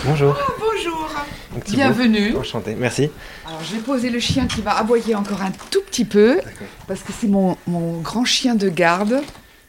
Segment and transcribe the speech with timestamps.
[0.06, 0.36] Bonjour.
[0.58, 1.10] Bonjour,
[1.52, 1.76] Donc, Thibaut.
[1.78, 2.36] bienvenue.
[2.36, 3.10] Enchanté, merci.
[3.46, 6.40] Alors j'ai posé le chien qui va aboyer encore un tout petit peu
[6.86, 9.22] parce que c'est mon, mon grand chien de garde.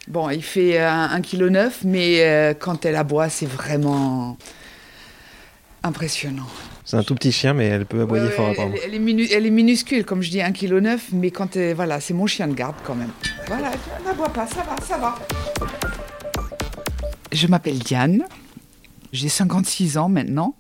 [0.08, 4.38] Bon, il fait 1,9 kg, mais euh, quand elle aboie, c'est vraiment
[5.84, 6.46] impressionnant.
[6.84, 9.28] C'est un tout petit chien, mais elle peut aboyer Ouais, fort elle, elle est minu-
[9.32, 12.48] elle est minuscule, comme je dis, 1,9 kg, mais quand elle- voilà, c'est mon chien
[12.48, 13.10] de garde quand même.
[13.48, 15.16] Voilà, elle n'aboie pas, ça va, ça va.
[17.32, 18.24] Je m'appelle Diane,
[19.12, 20.56] j'ai 56 ans maintenant.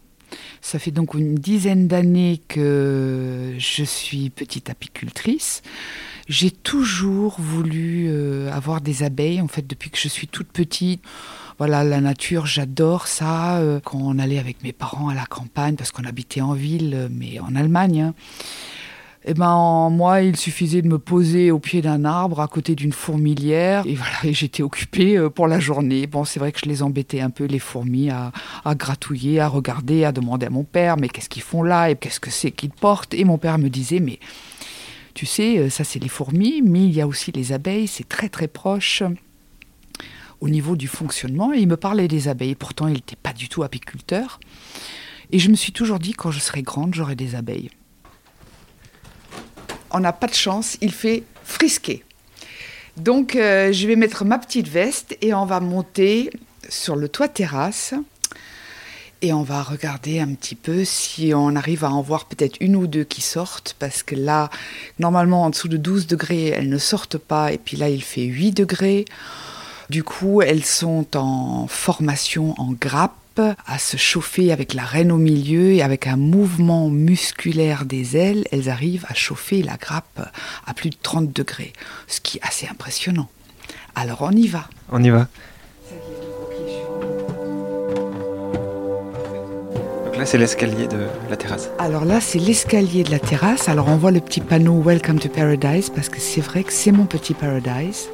[0.61, 5.61] Ça fait donc une dizaine d'années que je suis petite apicultrice.
[6.27, 11.03] J'ai toujours voulu euh, avoir des abeilles, en fait, depuis que je suis toute petite.
[11.59, 13.57] Voilà, la nature, j'adore ça.
[13.59, 16.93] Euh, Quand on allait avec mes parents à la campagne, parce qu'on habitait en ville,
[16.95, 18.13] euh, mais en Allemagne, hein,
[19.27, 22.75] eh ben, en- moi, il suffisait de me poser au pied d'un arbre à côté
[22.75, 26.05] d'une fourmilière et voilà, et j'étais occupée euh, pour la journée.
[26.05, 28.31] Bon, c'est vrai que je les embêtais un peu les fourmis à,
[28.63, 31.95] à gratouiller, à regarder, à demander à mon père, mais qu'est-ce qu'ils font là et
[31.95, 33.13] qu'est-ce que c'est qu'ils portent?
[33.15, 34.19] Et mon père me disait, mais
[35.15, 38.07] tu sais, euh, ça c'est les fourmis, mais il y a aussi les abeilles, c'est
[38.07, 39.01] très très proche
[40.39, 41.51] au niveau du fonctionnement.
[41.53, 44.39] Et il me parlait des abeilles, pourtant il n'était pas du tout apiculteur.
[45.31, 47.71] Et je me suis toujours dit, quand je serai grande, j'aurai des abeilles
[49.95, 52.03] on n'a pas de chance, il fait frisquer.
[52.97, 56.29] Donc euh, je vais mettre ma petite veste et on va monter
[56.67, 57.93] sur le toit terrasse
[59.21, 62.75] et on va regarder un petit peu si on arrive à en voir peut-être une
[62.75, 64.49] ou deux qui sortent parce que là,
[64.99, 68.25] normalement en dessous de 12 degrés, elles ne sortent pas et puis là il fait
[68.25, 69.05] 8 degrés.
[69.89, 75.17] Du coup, elles sont en formation en grappe à se chauffer avec la reine au
[75.17, 80.29] milieu et avec un mouvement musculaire des ailes, elles arrivent à chauffer la grappe
[80.65, 81.73] à plus de 30 degrés,
[82.07, 83.29] ce qui est assez impressionnant.
[83.95, 84.67] Alors on y va.
[84.91, 85.27] On y va.
[90.05, 91.69] Donc là, c'est l'escalier de la terrasse.
[91.77, 93.67] Alors là, c'est l'escalier de la terrasse.
[93.67, 96.91] Alors on voit le petit panneau Welcome to Paradise parce que c'est vrai que c'est
[96.91, 98.07] mon petit paradise.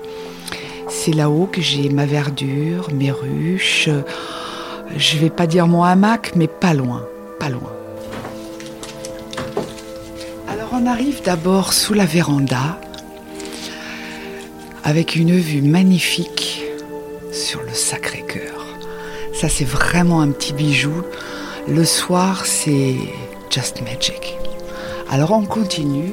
[0.90, 3.90] C'est là-haut que j'ai ma verdure, mes ruches.
[4.97, 7.06] Je vais pas dire mon hamac, mais pas loin,
[7.40, 7.72] pas loin.
[10.50, 12.79] Alors on arrive d'abord sous la véranda
[14.84, 16.63] avec une vue magnifique
[17.31, 18.66] sur le Sacré-Cœur.
[19.34, 21.03] Ça c'est vraiment un petit bijou.
[21.68, 22.96] Le soir c'est
[23.50, 24.38] just magic.
[25.09, 26.12] Alors on continue.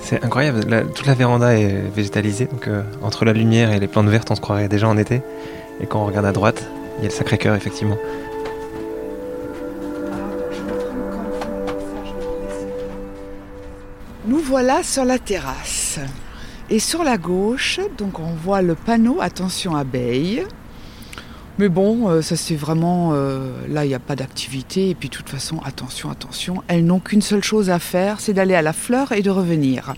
[0.00, 0.64] C'est incroyable.
[0.94, 2.46] Toute la véranda est végétalisée.
[2.46, 5.20] Donc, euh, entre la lumière et les plantes vertes, on se croirait déjà en été.
[5.80, 6.64] Et quand on regarde à droite,
[6.98, 7.96] il y a le Sacré-Cœur, effectivement.
[14.26, 15.98] Nous voilà sur la terrasse.
[16.70, 20.44] Et sur la gauche, donc on voit le panneau attention abeilles.
[21.58, 25.08] Mais bon, euh, ça c'est vraiment euh, là il n'y a pas d'activité et puis
[25.08, 28.62] de toute façon attention attention, elles n'ont qu'une seule chose à faire, c'est d'aller à
[28.62, 29.94] la fleur et de revenir.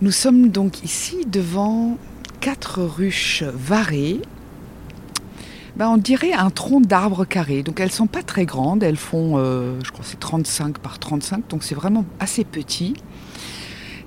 [0.00, 1.98] Nous sommes donc ici devant
[2.40, 4.22] quatre ruches varées.
[5.78, 7.62] Ben, on dirait un tronc d'arbre carré.
[7.62, 11.46] Donc elles sont pas très grandes, elles font, euh, je crois, c'est 35 par 35,
[11.48, 12.94] donc c'est vraiment assez petit.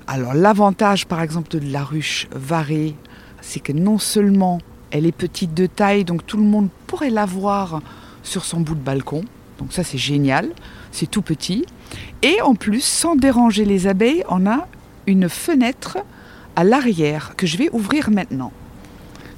[0.06, 2.94] Alors l'avantage, par exemple, de la ruche varée,
[3.40, 4.58] c'est que non seulement
[4.90, 7.80] elle est petite de taille, donc tout le monde pourrait la voir
[8.22, 9.22] sur son bout de balcon.
[9.58, 10.50] Donc ça c'est génial,
[10.90, 11.64] c'est tout petit.
[12.20, 14.68] Et en plus, sans déranger les abeilles, on a
[15.06, 15.96] une fenêtre
[16.54, 18.52] à l'arrière que je vais ouvrir maintenant.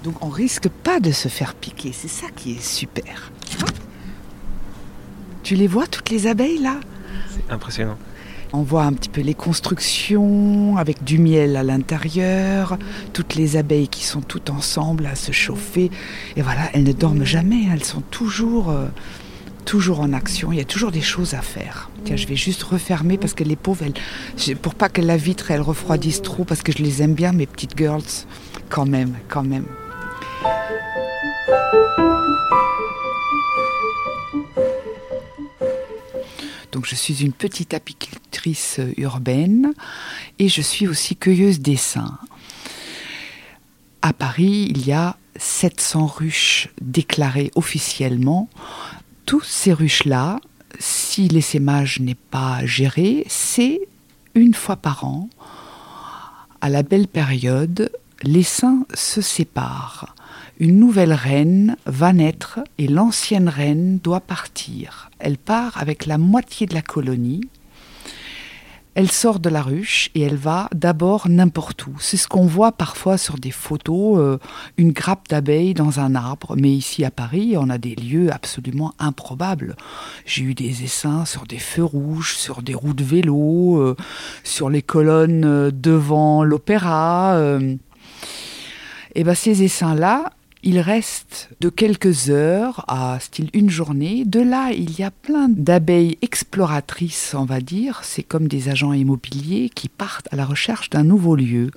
[0.04, 3.32] Donc on risque pas de se faire piquer, c'est ça qui est super.
[5.42, 6.76] Tu les vois toutes les abeilles là?
[7.30, 7.96] C'est impressionnant.
[8.52, 12.78] On voit un petit peu les constructions avec du miel à l'intérieur,
[13.14, 15.90] toutes les abeilles qui sont toutes ensemble à se chauffer.
[16.36, 18.86] Et voilà, elles ne dorment jamais, elles sont toujours, euh,
[19.64, 20.52] toujours en action.
[20.52, 21.90] Il y a toujours des choses à faire.
[22.04, 25.50] Tiens, je vais juste refermer parce que les pauvres, elles, pour pas que la vitre
[25.50, 28.02] elle refroidisse trop, parce que je les aime bien, mes petites girls,
[28.68, 29.64] quand même, quand même.
[36.72, 39.72] Donc je suis une petite apicultrice urbaine
[40.38, 42.18] et je suis aussi cueilleuse d'essaims.
[44.02, 48.50] À Paris, il y a 700 ruches déclarées officiellement.
[49.24, 50.40] Tous ces ruches-là,
[50.78, 53.80] si l'essaimage n'est pas géré, c'est
[54.34, 55.30] une fois par an,
[56.60, 57.90] à la belle période,
[58.22, 60.14] l'essaim se sépare
[60.60, 65.10] une nouvelle reine va naître et l'ancienne reine doit partir.
[65.18, 67.40] Elle part avec la moitié de la colonie.
[68.94, 71.96] Elle sort de la ruche et elle va d'abord n'importe où.
[71.98, 74.38] C'est ce qu'on voit parfois sur des photos, euh,
[74.76, 76.54] une grappe d'abeilles dans un arbre.
[76.56, 79.74] Mais ici à Paris, on a des lieux absolument improbables.
[80.24, 83.96] J'ai eu des essaims sur des feux rouges, sur des roues de vélo, euh,
[84.44, 87.36] sur les colonnes euh, devant l'opéra.
[89.16, 90.30] et ben ces essaims-là,
[90.64, 94.24] il reste de quelques heures à style une journée.
[94.24, 98.00] De là, il y a plein d'abeilles exploratrices, on va dire.
[98.02, 101.70] C'est comme des agents immobiliers qui partent à la recherche d'un nouveau lieu.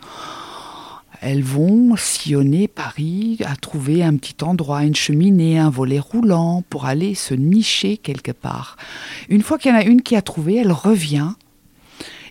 [1.19, 6.85] Elles vont sillonner Paris à trouver un petit endroit, une cheminée, un volet roulant pour
[6.85, 8.77] aller se nicher quelque part.
[9.27, 11.33] Une fois qu'il y en a une qui a trouvé, elle revient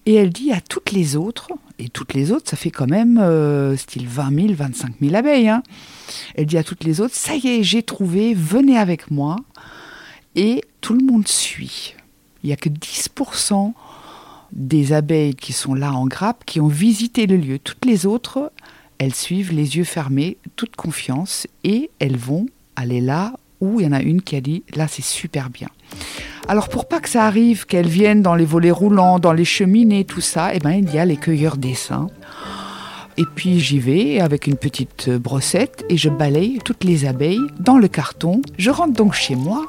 [0.07, 3.19] et elle dit à toutes les autres, et toutes les autres, ça fait quand même
[3.19, 5.49] euh, style 20 000, 25 000 abeilles.
[5.49, 5.63] Hein.
[6.37, 9.37] Elle dit à toutes les autres, ça y est, j'ai trouvé, venez avec moi.
[10.37, 11.95] Et tout le monde suit.
[12.43, 13.73] Il n'y a que 10%
[14.53, 17.59] des abeilles qui sont là en grappe qui ont visité le lieu.
[17.59, 18.53] Toutes les autres,
[18.99, 23.89] elles suivent les yeux fermés, toute confiance, et elles vont aller là où il y
[23.89, 25.69] en a une qui a dit, là c'est super bien.
[26.49, 30.05] Alors pour pas que ça arrive qu'elles viennent dans les volets roulants, dans les cheminées,
[30.05, 32.09] tout ça, eh ben il y a les cueilleurs d'essaims.
[33.17, 37.79] Et puis j'y vais avec une petite brossette et je balaye toutes les abeilles dans
[37.79, 38.43] le carton.
[38.59, 39.67] Je rentre donc chez moi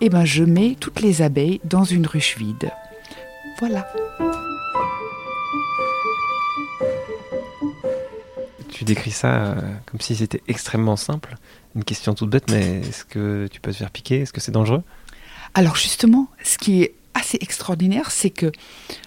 [0.00, 2.70] et ben je mets toutes les abeilles dans une ruche vide.
[3.60, 3.86] Voilà.
[8.70, 9.54] Tu décris ça euh,
[9.86, 11.36] comme si c'était extrêmement simple.
[11.76, 14.20] Une question toute bête, mais est-ce que tu peux te faire piquer?
[14.20, 14.82] Est-ce que c'est dangereux?
[15.56, 18.52] Alors justement, ce qui est assez extraordinaire, c'est que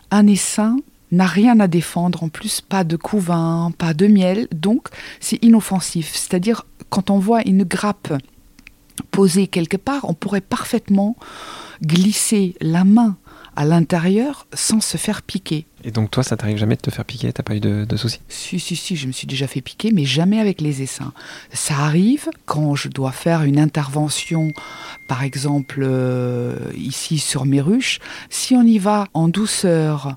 [0.10, 0.78] un essaim
[1.12, 4.88] n'a rien à défendre, en plus pas de couvain, pas de miel, donc
[5.20, 6.16] c'est inoffensif.
[6.16, 8.12] C'est-à-dire quand on voit une grappe
[9.12, 11.16] posée quelque part, on pourrait parfaitement
[11.84, 13.16] glisser la main
[13.60, 15.66] à l'intérieur sans se faire piquer.
[15.84, 17.34] Et donc toi, ça t'arrive jamais de te faire piquer?
[17.34, 18.22] T'as pas eu de, soucis?
[18.30, 21.12] Si, si, si, je me suis déjà fait piquer, mais jamais avec les essaims.
[21.52, 24.54] Ça arrive quand je dois faire une intervention,
[25.10, 28.00] par exemple euh, ici sur mes ruches.
[28.30, 30.16] Si on y va en douceur,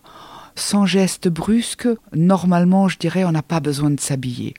[0.54, 4.54] sans geste brusque, normalement, je dirais, on n'a pas besoin de s'habiller.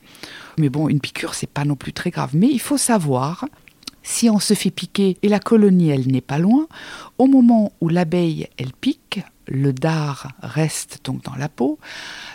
[0.58, 2.32] Mais bon, une piqûre, c'est pas non plus très grave.
[2.34, 3.46] Mais il faut savoir
[4.04, 6.68] si on se fait piquer et la colonie, elle n'est pas loin,
[7.18, 11.78] au moment où l'abeille, elle pique, le dard reste donc dans la peau,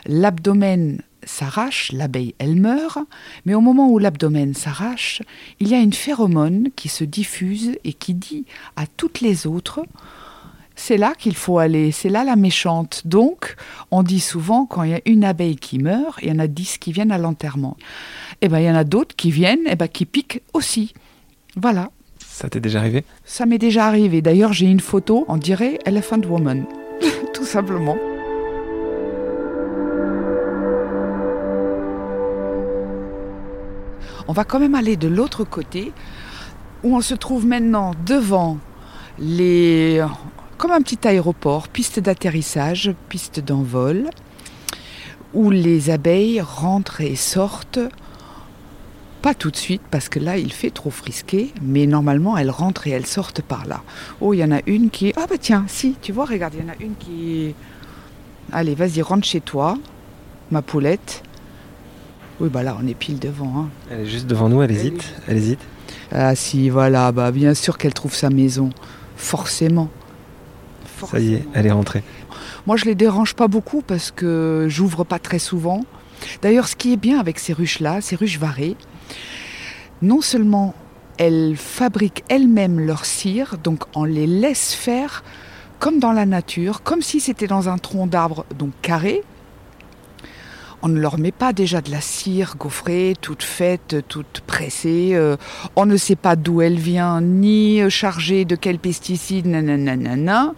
[0.06, 3.00] l'abdomen s'arrache, l'abeille, elle meurt,
[3.46, 5.22] mais au moment où l'abdomen s'arrache,
[5.60, 8.46] il y a une phéromone qui se diffuse et qui dit
[8.76, 9.86] à toutes les autres,
[10.76, 13.02] c'est là qu'il faut aller, c'est là la méchante.
[13.06, 13.58] Donc,
[13.92, 16.48] on dit souvent, quand il y a une abeille qui meurt, il y en a
[16.48, 17.76] dix qui viennent à l'enterrement.
[18.42, 20.94] Eh bien, il y en a d'autres qui viennent, et eh ben, qui piquent aussi.
[21.56, 21.90] Voilà.
[22.20, 23.04] Ça t'est déjà arrivé?
[23.26, 24.22] Ça m'est déjà arrivé.
[24.22, 26.66] D'ailleurs, j'ai une photo, on dirait Elephant Woman.
[27.34, 27.98] Tout simplement.
[34.28, 35.92] On va quand même aller de l'autre côté,
[36.84, 38.58] où on se trouve maintenant devant
[39.18, 40.06] les.
[40.58, 44.10] comme un petit aéroport, piste d'atterrissage, piste d'envol,
[45.34, 47.80] où les abeilles rentrent et sortent
[49.22, 52.88] pas tout de suite parce que là il fait trop frisqué, mais normalement elles rentrent
[52.88, 53.82] et elles sortent par là.
[54.22, 56.66] Oh, il y en a une qui Ah bah tiens, si, tu vois, regarde, il
[56.66, 57.54] y en a une qui
[58.52, 59.78] Allez, vas-y, rentre chez toi,
[60.52, 61.24] ma poulette.
[62.40, 63.54] Oui, bah là, on est pile devant.
[63.58, 63.70] Hein.
[63.92, 65.60] Elle est juste devant nous, elle hésite, elle hésite.
[66.12, 68.72] Ah si, voilà, bah bien sûr qu'elle trouve sa maison.
[69.18, 69.90] Forcément.
[71.12, 72.04] Ça y est, elle est rentrée.
[72.66, 75.86] Moi, je les dérange pas beaucoup parce que j'ouvre pas très souvent.
[76.42, 78.76] D'ailleurs, ce qui est bien avec ces ruches-là, ces ruches varées,
[80.02, 80.74] non seulement
[81.18, 85.24] elles fabriquent elles-mêmes leur cire, donc on les laisse faire
[85.80, 89.24] comme dans la nature, comme si c'était dans un tronc d'arbre, donc carré.
[90.82, 95.12] On ne leur met pas déjà de la cire gaufrée, toute faite, toute pressée.
[95.14, 95.36] euh,
[95.76, 100.54] on ne sait pas d'où elle vient, ni chargée de quels pesticides, nanana.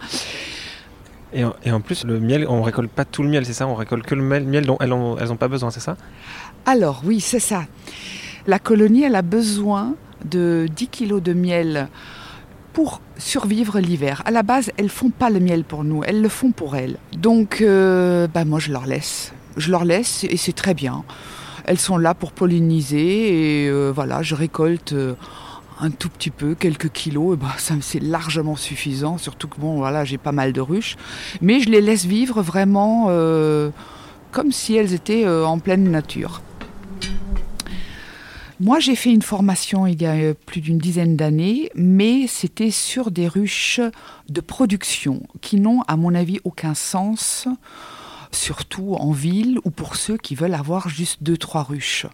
[1.32, 3.66] Et en, et en plus, le miel, on récolte pas tout le miel, c'est ça?
[3.66, 5.96] On récolte que le miel, miel dont elles ont, elles ont pas besoin, c'est ça?
[6.66, 7.64] Alors oui, c'est ça.
[8.46, 9.94] La colonie, elle a besoin
[10.24, 11.88] de 10 kilos de miel
[12.72, 14.22] pour survivre l'hiver.
[14.24, 16.96] À la base, elles font pas le miel pour nous, elles le font pour elles.
[17.16, 19.32] Donc, euh, bah moi, je leur laisse.
[19.56, 21.04] Je leur laisse et c'est très bien.
[21.66, 25.14] Elles sont là pour polliniser et euh, voilà, je récolte euh,
[25.78, 27.34] un tout petit peu, quelques kilos.
[27.34, 29.18] Et bah, ça, c'est largement suffisant.
[29.18, 30.96] Surtout que bon, voilà, j'ai pas mal de ruches,
[31.40, 33.06] mais je les laisse vivre vraiment
[34.32, 36.40] comme si elles étaient en pleine nature.
[38.62, 42.70] Moi, j'ai fait une formation il y a euh, plus d'une dizaine d'années, mais c'était
[42.70, 43.80] sur des ruches
[44.28, 47.48] de production qui n'ont, à mon avis, aucun sens,
[48.30, 52.06] surtout en ville ou pour ceux qui veulent avoir juste deux, trois ruches.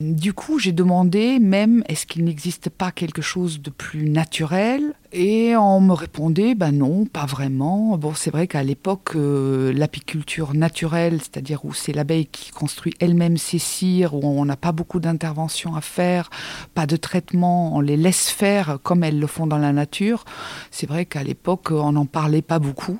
[0.00, 4.94] Du coup, j'ai demandé même est-ce qu'il n'existe pas quelque chose de plus naturel?
[5.12, 7.96] Et on me répondait ben non, pas vraiment.
[7.96, 13.36] Bon, c'est vrai qu'à l'époque, euh, l'apiculture naturelle, c'est-à-dire où c'est l'abeille qui construit elle-même
[13.36, 16.30] ses cires, où on n'a pas beaucoup d'interventions à faire,
[16.74, 20.24] pas de traitement, on les laisse faire comme elles le font dans la nature.
[20.72, 22.98] C'est vrai qu'à l'époque, on n'en parlait pas beaucoup.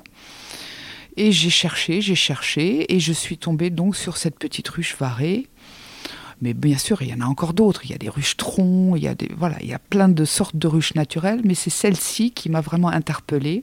[1.17, 5.47] Et j'ai cherché, j'ai cherché, et je suis tombée donc sur cette petite ruche varée.
[6.41, 7.81] Mais bien sûr, il y en a encore d'autres.
[7.85, 10.09] Il y a des ruches troncs, il y a des voilà, il y a plein
[10.09, 13.61] de sortes de ruches naturelles, mais c'est celle-ci qui m'a vraiment interpellée.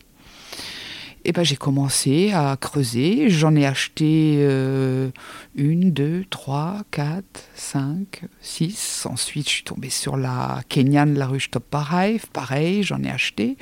[1.25, 3.31] Et ben j'ai commencé à creuser.
[3.31, 5.11] J'en ai acheté euh,
[5.55, 9.07] une, deux, trois, quatre, cinq, six.
[9.09, 12.27] Ensuite, je suis tombée sur la Kenyan, la ruche Top Parhive.
[12.33, 13.57] Pareil, j'en ai acheté.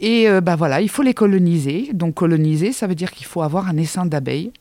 [0.00, 1.90] Et euh, ben voilà, il faut les coloniser.
[1.92, 4.52] Donc coloniser, ça veut dire qu'il faut avoir un essaim d'abeilles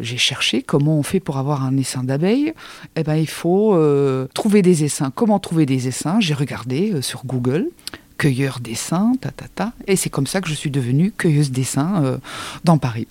[0.00, 2.52] j'ai cherché comment on fait pour avoir un essaim d'abeilles.
[2.96, 5.10] Eh ben, il faut euh, trouver des essaims.
[5.14, 6.20] Comment trouver des essaims?
[6.20, 7.68] J'ai regardé euh, sur Google
[8.16, 9.72] cueilleur d'essaims, ta, ta, ta.
[9.86, 12.18] Et c'est comme ça que je suis devenue cueilleuse d'essaims euh,
[12.62, 13.08] dans Paris.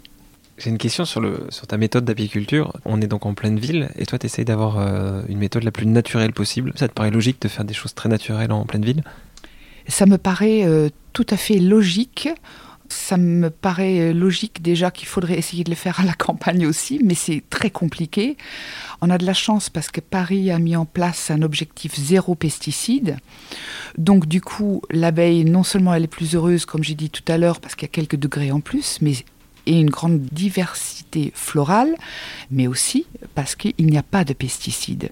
[0.57, 2.73] J'ai une question sur, le, sur ta méthode d'apiculture.
[2.85, 5.71] On est donc en pleine ville et toi, tu essayes d'avoir euh, une méthode la
[5.71, 6.71] plus naturelle possible.
[6.75, 9.03] Ça te paraît logique de faire des choses très naturelles en pleine ville?
[9.87, 10.65] Ça me paraît
[11.11, 12.29] tout à fait logique.
[12.89, 16.99] Ça me paraît logique déjà qu'il faudrait essayer de le faire à la campagne aussi,
[17.03, 18.37] mais c'est très compliqué.
[19.01, 22.35] On a de la chance parce que Paris a mis en place un objectif zéro
[22.35, 23.17] pesticide.
[23.97, 27.37] Donc du coup, l'abeille, non seulement elle est plus heureuse, comme j'ai dit tout à
[27.37, 29.13] l'heure, parce qu'il y a quelques degrés en plus, mais
[29.65, 31.95] et une grande diversité florale,
[32.51, 35.09] mais aussi parce qu'il n'y a pas de pesticides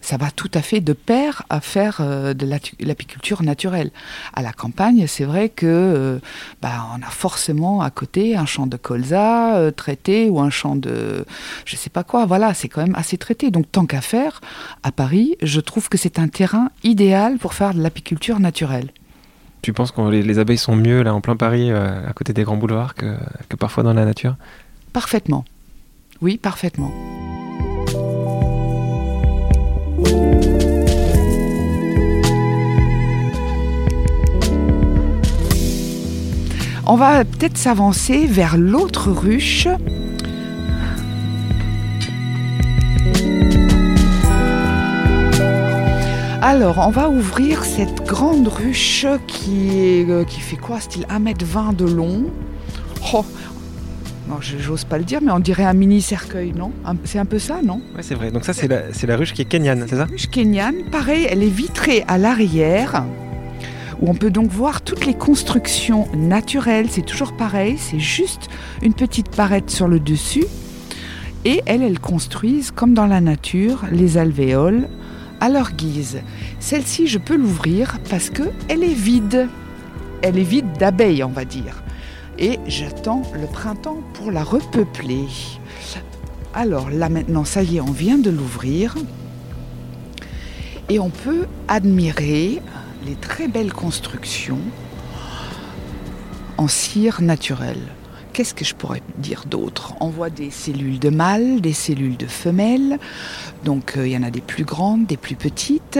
[0.00, 3.90] ça va tout à fait de pair à faire euh, de l'apiculture naturelle.
[4.34, 6.18] À la campagne, c'est vrai que euh,
[6.62, 10.76] bah, on a forcément à côté un champ de colza euh, traité ou un champ
[10.76, 11.24] de
[11.64, 12.26] je sais pas quoi.
[12.26, 13.50] Voilà, c'est quand même assez traité.
[13.50, 14.40] Donc tant qu'à faire,
[14.82, 18.90] à Paris, je trouve que c'est un terrain idéal pour faire de l'apiculture naturelle.
[19.62, 22.32] Tu penses que les, les, abeilles sont mieux là en plein Paris, euh, à côté
[22.32, 23.16] des grands boulevards, que,
[23.48, 24.36] que parfois dans la nature?
[24.92, 25.44] Parfaitement.
[26.22, 26.92] Oui, parfaitement.
[36.92, 39.68] On va peut-être s'avancer vers l'autre ruche.
[46.42, 51.84] Alors, on va ouvrir cette grande ruche qui, euh, qui fait quoi Style 1m20 de
[51.84, 52.24] long.
[53.14, 53.24] Oh,
[54.30, 56.70] non, j'ose pas le dire, mais on dirait un mini cercueil, non
[57.04, 58.30] C'est un peu ça, non Ouais, c'est vrai.
[58.30, 61.26] Donc ça, c'est la, la, ruche qui est kenyane, c'est ça La ruche kenyane, pareil,
[61.28, 63.04] elle est vitrée à l'arrière,
[64.00, 66.86] où on peut donc voir toutes les constructions naturelles.
[66.90, 68.48] C'est toujours pareil, c'est juste
[68.82, 70.46] une petite barrette sur le dessus.
[71.44, 74.88] Et elles, elles construisent, comme dans la nature, les alvéoles
[75.40, 76.20] à leur guise.
[76.60, 79.48] Celle-ci, je peux l'ouvrir parce que elle est vide.
[80.22, 81.82] Elle est vide d'abeilles, on va dire
[82.40, 85.26] et j'attends le printemps pour la repeupler.
[86.54, 88.96] Alors là maintenant, ça y est, on vient de l'ouvrir
[90.88, 92.60] et on peut admirer
[93.06, 94.58] les très belles constructions
[96.56, 97.80] en cire naturelle.
[98.32, 99.94] Qu'est-ce que je pourrais dire d'autre?
[100.00, 102.98] On voit des cellules de mâles, des cellules de femelles.
[103.64, 105.98] Donc il euh, y en a des plus grandes, des plus petites.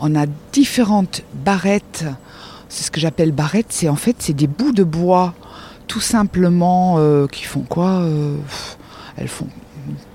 [0.00, 2.04] On a différentes barrettes.
[2.68, 3.66] C'est ce que j'appelle barrettes.
[3.70, 5.34] C'est en fait c'est des bouts de bois
[5.86, 8.36] tout simplement euh, qui font quoi euh,
[9.16, 9.48] Elles font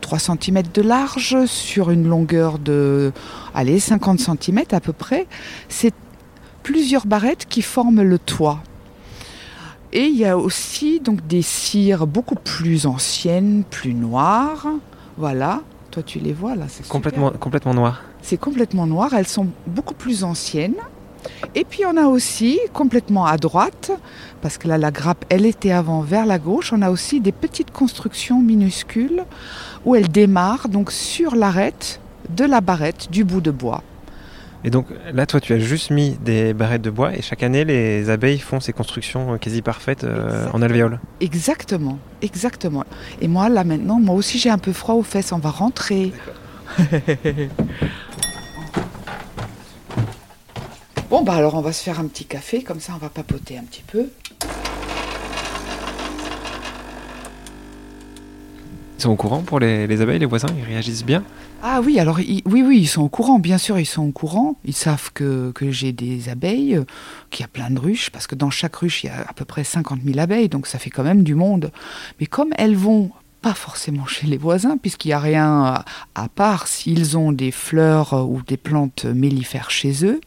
[0.02, 3.12] 3 cm de large sur une longueur de
[3.54, 5.28] allez, 50 cm à peu près.
[5.70, 5.94] C'est
[6.64, 8.60] plusieurs barrettes qui forment le toit.
[9.94, 14.68] Et il y a aussi donc des cires beaucoup plus anciennes, plus noires.
[15.18, 15.62] Voilà.
[15.92, 16.92] Toi, tu les vois là, c'est super.
[16.92, 18.02] Complètement, complètement noir.
[18.22, 19.14] C'est complètement noir.
[19.14, 20.78] Elles sont beaucoup plus anciennes.
[21.56, 23.92] Et puis on a aussi, complètement à droite,
[24.42, 27.32] parce que là la grappe, elle était avant vers la gauche, on a aussi des
[27.32, 29.24] petites constructions minuscules
[29.86, 32.00] où elles démarrent donc sur l'arête
[32.30, 33.84] de la barrette du bout de bois.
[34.64, 37.66] Et donc là, toi, tu as juste mis des barrettes de bois et chaque année,
[37.66, 41.00] les abeilles font ces constructions euh, quasi parfaites euh, en alvéole.
[41.20, 42.84] Exactement, exactement.
[43.22, 46.14] Et moi là maintenant, moi aussi j'ai un peu froid aux fesses, on va rentrer.
[51.12, 53.58] Bon, bah alors on va se faire un petit café, comme ça on va papoter
[53.58, 54.06] un petit peu.
[58.98, 61.24] Ils sont au courant pour les, les abeilles, les voisins Ils réagissent bien?
[61.64, 64.12] Ah oui, alors ils- oui, oui, ils sont au courant, bien sûr, ils sont au
[64.12, 64.56] courant.
[64.64, 66.80] Ils savent que, que j'ai des abeilles,
[67.30, 69.34] qu'il y a plein de ruches, parce que dans chaque ruche, il y a à
[69.34, 71.72] peu près 50 000 abeilles, donc ça fait quand même du monde.
[72.22, 76.30] Mais comme elles vont pas forcément chez les voisins, puisqu'il n'y a rien à, à
[76.30, 80.22] part s'ils ont des fleurs ou des plantes mellifères chez eux,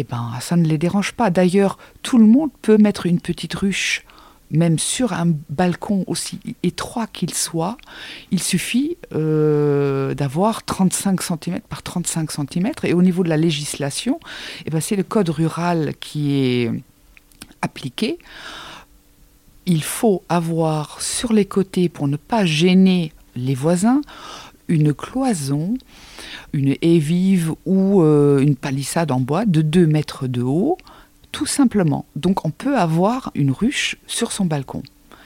[0.00, 1.28] eh ben, ça ne les dérange pas.
[1.28, 4.04] D'ailleurs, tout le monde peut mettre une petite ruche,
[4.52, 7.76] même sur un balcon aussi étroit qu'il soit.
[8.30, 12.70] Il suffit euh, d'avoir 35 cm par 35 cm.
[12.84, 14.20] Et au niveau de la législation,
[14.66, 16.70] eh ben, c'est le code rural qui est
[17.60, 18.18] appliqué.
[19.66, 24.00] Il faut avoir sur les côtés, pour ne pas gêner les voisins,
[24.68, 25.74] une cloison
[26.52, 30.78] une haie vive ou euh, une palissade en bois de 2 mètres de haut,
[31.32, 32.06] tout simplement.
[32.16, 34.82] Donc on peut avoir une ruche sur son balcon.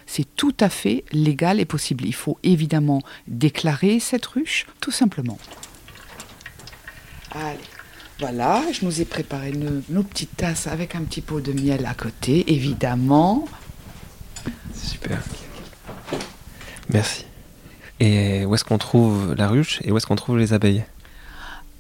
[0.07, 2.05] C'est tout à fait légal et possible.
[2.05, 5.39] Il faut évidemment déclarer cette ruche, tout simplement.
[7.31, 7.59] Allez,
[8.19, 11.87] voilà, je nous ai préparé nos, nos petites tasses avec un petit pot de miel
[11.87, 13.47] à côté, évidemment.
[14.75, 15.23] Super.
[16.91, 17.25] Merci.
[18.01, 20.85] Et où est-ce qu'on trouve la ruche et où est-ce qu'on trouve les abeilles?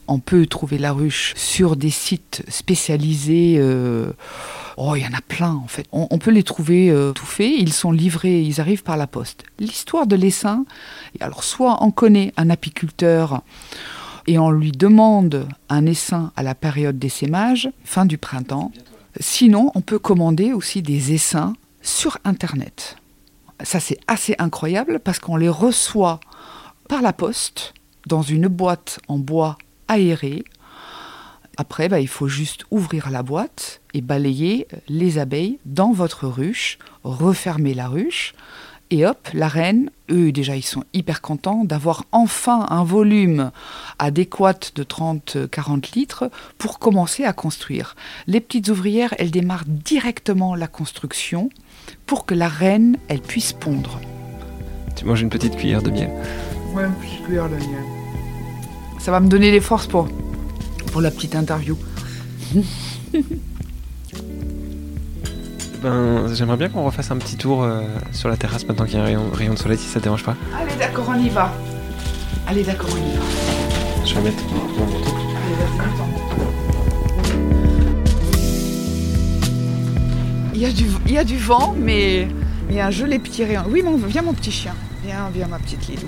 [0.08, 3.56] On peut trouver la ruche sur des sites spécialisés.
[3.58, 4.12] euh,
[4.76, 5.86] Oh, il y en a plein en fait.
[5.92, 7.52] On, peut les trouver euh, tout faits.
[7.58, 9.44] Ils sont livrés, ils arrivent par la poste.
[9.58, 10.64] L'histoire de l'essaim,
[11.20, 13.42] alors soit on connaît un apiculteur
[14.26, 18.72] et on lui demande un essaim à la période d'essaimage, fin du printemps.
[19.20, 22.96] Sinon, on peut commander aussi des essaims sur Internet.
[23.62, 26.18] Ça, c'est assez incroyable parce qu'on les reçoit
[26.88, 27.74] par la poste
[28.06, 29.58] dans une boîte en bois
[29.92, 30.44] aéré.
[31.56, 36.78] Après, bah, il faut juste ouvrir la boîte et balayer les abeilles dans votre ruche,
[37.04, 38.34] refermer la ruche.
[38.90, 43.50] Et hop, la reine, eux déjà, ils sont hyper contents d'avoir enfin un volume
[43.98, 47.96] adéquat de 30-40 litres pour commencer à construire.
[48.26, 51.48] Les petites ouvrières, elles démarrent directement la construction
[52.06, 53.98] pour que la reine, elle puisse pondre.
[54.94, 56.10] Tu manges une petite cuillère de miel.
[56.74, 58.01] Ouais, une petite cuillère de miel.
[59.02, 60.08] Ça va me donner les forces pour,
[60.92, 61.76] pour la petite interview.
[65.82, 68.98] Ben, j'aimerais bien qu'on refasse un petit tour euh, sur la terrasse maintenant qu'il y
[68.98, 70.36] a un rayon, rayon de soleil, si ça te dérange pas.
[70.56, 71.52] Allez, d'accord, on y va.
[72.46, 73.22] Allez, d'accord, on y va.
[74.06, 75.10] Je vais mettre mon manteau.
[75.16, 75.80] Allez, vas-y.
[80.54, 82.28] Il y, a du, il y a du vent, mais
[82.70, 83.64] il y a un joli petit rayon.
[83.68, 84.76] Oui, mon, viens mon petit chien.
[85.04, 86.06] Viens, viens ma petite Lilou.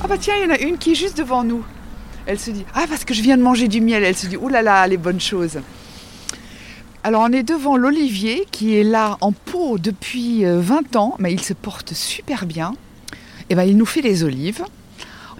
[0.00, 1.64] Ah bah tiens, il y en a une qui est juste devant nous.
[2.26, 4.04] Elle se dit, ah parce que je viens de manger du miel.
[4.04, 5.58] Elle se dit, oh là les bonnes choses.
[7.04, 11.32] Alors on est devant l'olivier qui est là en pot depuis euh, 20 ans, mais
[11.32, 12.74] il se porte super bien.
[13.50, 14.64] Et ben il nous fait des olives.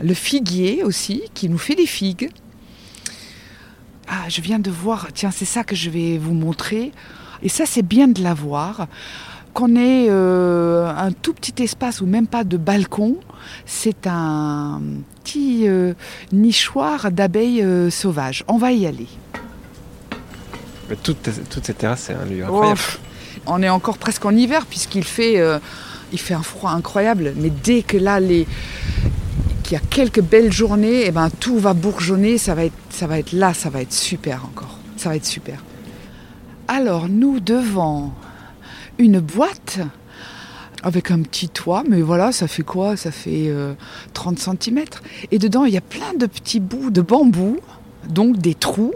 [0.02, 2.30] Le figuier aussi, qui nous fait des figues.
[4.08, 6.90] Ah, je viens de voir, tiens, c'est ça que je vais vous montrer.
[7.42, 8.88] Et ça, c'est bien de l'avoir.
[9.54, 13.16] Qu'on ait euh, un tout petit espace ou même pas de balcon,
[13.66, 14.80] c'est un
[15.22, 15.92] petit euh,
[16.32, 18.44] nichoir d'abeilles euh, sauvages.
[18.48, 19.08] On va y aller.
[20.88, 22.70] Mais toute, toute cette terrasse, c'est un lieu incroyable.
[22.70, 23.00] Oh, pff,
[23.46, 25.38] on est encore presque en hiver puisqu'il fait,
[26.12, 27.34] il fait un froid incroyable.
[27.36, 28.46] Mais dès que là, les,
[29.62, 32.38] qu'il y a quelques belles journées, et ben tout va bourgeonner.
[32.38, 34.78] Ça va être, ça va être là, ça va être super encore.
[34.96, 35.62] Ça va être super.
[36.68, 38.14] Alors nous devant
[38.98, 39.80] une boîte
[40.82, 42.96] avec un petit toit, mais voilà, ça fait quoi?
[42.96, 43.74] Ça fait euh,
[44.14, 44.84] 30 cm.
[45.30, 47.58] Et dedans, il y a plein de petits bouts de bambou,
[48.08, 48.94] donc des trous,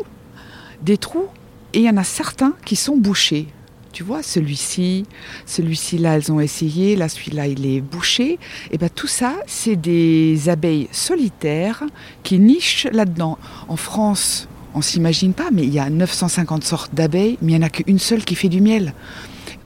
[0.82, 1.28] des trous
[1.72, 3.48] et il y en a certains qui sont bouchés.
[3.92, 5.06] Tu vois, celui-ci,
[5.46, 8.38] celui-ci là, elles ont essayé, là, celui-là, il est bouché.
[8.70, 11.84] Et bien tout ça, c'est des abeilles solitaires
[12.22, 13.38] qui nichent là-dedans.
[13.68, 17.64] En France, on s'imagine pas, mais il y a 950 sortes d'abeilles, mais il n'y
[17.64, 18.92] en a qu'une seule qui fait du miel.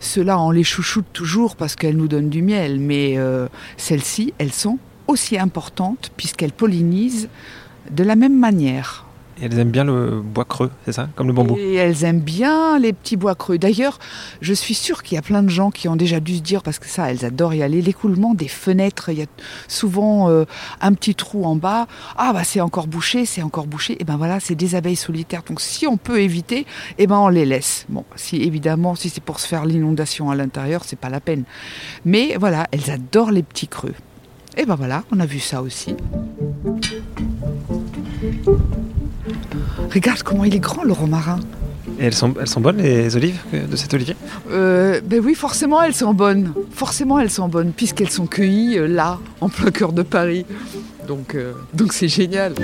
[0.01, 4.53] Ceux-là, on les chouchoute toujours parce qu'elles nous donnent du miel, mais euh, celles-ci, elles
[4.53, 7.29] sont aussi importantes puisqu'elles pollinisent
[7.91, 9.07] de la même manière.
[9.42, 11.09] Elles aiment bien le bois creux, c'est ça?
[11.14, 13.59] Comme le bambou Et elles aiment bien les petits bois creux.
[13.59, 13.98] D'ailleurs,
[14.40, 16.62] je suis sûre qu'il y a plein de gens qui ont déjà dû se dire,
[16.62, 19.26] parce que ça, elles adorent y aller, l'écoulement des fenêtres, il y a
[19.68, 20.44] souvent euh,
[20.81, 21.87] un petit trou en bas.
[22.16, 23.96] Ah, bah c'est encore bouché, c'est encore bouché.
[24.00, 25.42] Et ben voilà, c'est des abeilles solitaires.
[25.46, 26.66] Donc si on peut éviter,
[26.98, 27.87] et ben on les laisse.
[27.88, 31.44] Bon, si évidemment, si c'est pour se faire l'inondation à l'intérieur, c'est pas la peine.
[32.05, 33.94] Mais voilà, elles adorent les petits creux.
[34.57, 35.94] Et ben voilà, on a vu ça aussi.
[39.92, 41.40] Regarde comment il est grand le romarin.
[41.98, 44.14] Et elles sont, elles sont bonnes les olives de cet olivier?
[44.50, 46.53] Euh, ben oui, forcément elles sont bonnes.
[46.70, 50.46] Forcément elles sont bonnes puisqu'elles sont cueillies euh, là, en plein cœur de Paris.
[51.09, 52.55] Donc euh, donc c'est génial.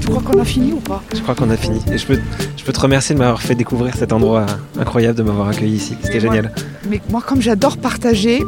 [0.00, 1.02] Tu crois qu'on a fini ou pas?
[1.14, 1.80] Je crois qu'on a fini.
[1.92, 2.18] Et je peux,
[2.56, 4.46] je peux te remercier de m'avoir fait découvrir cet endroit
[4.78, 5.96] incroyable, de m'avoir accueilli ici.
[6.02, 6.52] C'était génial.
[6.90, 8.42] Mais moi comme j'adore partager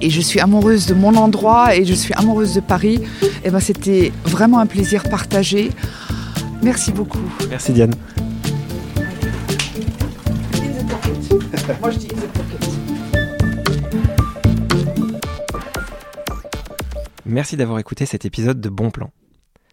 [0.00, 3.00] et je suis amoureuse de mon endroit et je suis amoureuse de Paris,
[3.44, 5.70] et ben c'était vraiment un plaisir partagé.
[6.62, 7.20] Merci beaucoup.
[7.48, 7.94] Merci Diane.
[17.24, 19.10] Merci d'avoir écouté cet épisode de Bon Plan.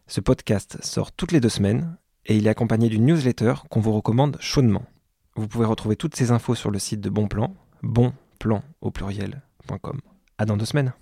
[0.07, 3.93] Ce podcast sort toutes les deux semaines et il est accompagné d'une newsletter qu'on vous
[3.93, 4.83] recommande chaudement.
[5.35, 10.01] Vous pouvez retrouver toutes ces infos sur le site de Bon Plan, bonplan au pluriel.com.
[10.45, 10.93] Dans deux semaines.